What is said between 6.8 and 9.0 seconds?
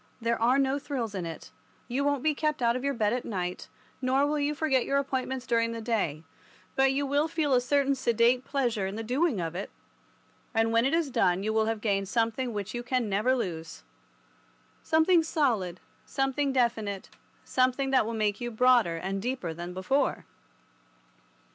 you will feel a certain sedate pleasure in